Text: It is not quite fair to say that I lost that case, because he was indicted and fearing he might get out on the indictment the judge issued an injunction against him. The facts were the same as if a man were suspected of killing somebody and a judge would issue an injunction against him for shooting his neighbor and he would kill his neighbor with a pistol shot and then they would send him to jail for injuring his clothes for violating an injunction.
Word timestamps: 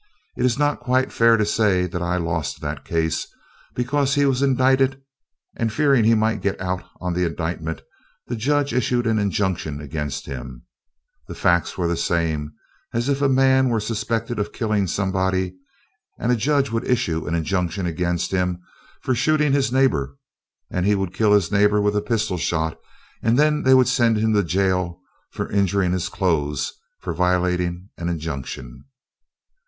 It 0.35 0.45
is 0.45 0.57
not 0.57 0.79
quite 0.79 1.11
fair 1.11 1.37
to 1.37 1.45
say 1.45 1.85
that 1.85 2.01
I 2.01 2.17
lost 2.17 2.59
that 2.59 2.83
case, 2.85 3.27
because 3.75 4.15
he 4.15 4.25
was 4.25 4.41
indicted 4.41 4.99
and 5.55 5.71
fearing 5.71 6.05
he 6.05 6.15
might 6.15 6.41
get 6.41 6.59
out 6.59 6.83
on 6.99 7.13
the 7.13 7.23
indictment 7.23 7.83
the 8.25 8.35
judge 8.35 8.73
issued 8.73 9.05
an 9.05 9.19
injunction 9.19 9.79
against 9.79 10.25
him. 10.25 10.63
The 11.27 11.35
facts 11.35 11.77
were 11.77 11.87
the 11.87 11.95
same 11.95 12.53
as 12.95 13.09
if 13.09 13.21
a 13.21 13.29
man 13.29 13.69
were 13.69 13.79
suspected 13.79 14.39
of 14.39 14.53
killing 14.53 14.87
somebody 14.87 15.53
and 16.17 16.31
a 16.31 16.35
judge 16.35 16.71
would 16.71 16.87
issue 16.87 17.27
an 17.27 17.35
injunction 17.35 17.85
against 17.85 18.31
him 18.31 18.59
for 19.03 19.13
shooting 19.13 19.53
his 19.53 19.71
neighbor 19.71 20.17
and 20.71 20.83
he 20.83 20.95
would 20.95 21.13
kill 21.13 21.33
his 21.33 21.51
neighbor 21.51 21.79
with 21.79 21.95
a 21.95 22.01
pistol 22.01 22.39
shot 22.39 22.79
and 23.21 23.37
then 23.37 23.61
they 23.61 23.75
would 23.75 23.87
send 23.87 24.17
him 24.17 24.33
to 24.33 24.41
jail 24.43 24.99
for 25.29 25.47
injuring 25.51 25.91
his 25.91 26.09
clothes 26.09 26.73
for 27.01 27.13
violating 27.13 27.89
an 27.99 28.09
injunction. 28.09 28.85